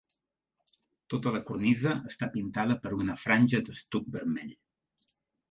[1.13, 4.59] Tota la cornisa està pintada per una franja d'estuc vermell.